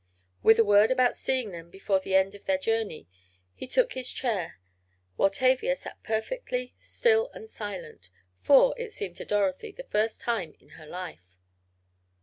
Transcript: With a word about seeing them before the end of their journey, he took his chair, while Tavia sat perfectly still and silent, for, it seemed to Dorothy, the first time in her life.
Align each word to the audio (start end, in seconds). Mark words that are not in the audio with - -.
With 0.41 0.57
a 0.57 0.63
word 0.65 0.89
about 0.89 1.15
seeing 1.15 1.51
them 1.51 1.69
before 1.69 1.99
the 1.99 2.15
end 2.15 2.33
of 2.33 2.45
their 2.45 2.57
journey, 2.57 3.07
he 3.53 3.67
took 3.67 3.93
his 3.93 4.11
chair, 4.11 4.57
while 5.15 5.29
Tavia 5.29 5.75
sat 5.75 6.01
perfectly 6.01 6.73
still 6.79 7.29
and 7.35 7.47
silent, 7.47 8.09
for, 8.41 8.73
it 8.79 8.91
seemed 8.91 9.17
to 9.17 9.25
Dorothy, 9.25 9.71
the 9.71 9.83
first 9.83 10.19
time 10.19 10.55
in 10.59 10.69
her 10.69 10.87
life. 10.87 11.37